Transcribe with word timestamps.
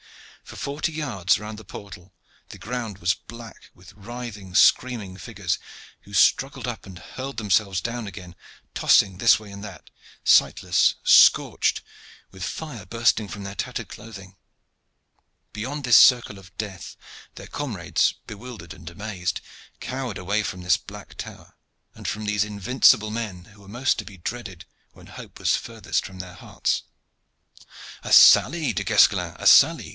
For 0.43 0.55
forty 0.57 0.91
yards 0.91 1.39
round 1.39 1.57
the 1.59 1.63
portal 1.63 2.13
the 2.49 2.57
ground 2.57 2.97
was 2.97 3.13
black 3.13 3.69
with 3.75 3.93
writhing, 3.93 4.53
screaming 4.55 5.15
figures, 5.15 5.57
who 6.01 6.13
struggled 6.13 6.67
up 6.67 6.85
and 6.87 6.97
hurled 6.99 7.37
themselves 7.37 7.79
down 7.79 8.05
again, 8.07 8.35
tossing 8.73 9.19
this 9.19 9.39
way 9.39 9.49
and 9.51 9.63
that, 9.63 9.91
sightless, 10.25 10.95
scorched, 11.03 11.81
with 12.31 12.43
fire 12.43 12.85
bursting 12.87 13.27
from 13.29 13.43
their 13.43 13.55
tattered 13.55 13.87
clothing. 13.89 14.35
Beyond 15.53 15.83
this 15.85 15.97
circle 15.97 16.37
of 16.39 16.57
death 16.57 16.97
their 17.35 17.47
comrades, 17.47 18.15
bewildered 18.27 18.73
and 18.73 18.89
amazed, 18.89 19.39
cowered 19.79 20.17
away 20.17 20.41
from 20.43 20.63
this 20.63 20.77
black 20.77 21.13
tower 21.15 21.55
and 21.93 22.07
from 22.09 22.25
these 22.25 22.43
invincible 22.43 23.11
men, 23.11 23.45
who 23.53 23.61
were 23.61 23.69
most 23.69 23.99
to 23.99 24.05
be 24.05 24.17
dreaded 24.17 24.65
when 24.93 25.07
hope 25.07 25.37
was 25.39 25.55
furthest 25.55 26.05
from 26.05 26.17
their 26.19 26.33
hearts. 26.33 26.83
"A 28.03 28.11
sally, 28.11 28.73
Du 28.73 28.83
Guesclin, 28.83 29.35
a 29.39 29.45
sally!" 29.45 29.89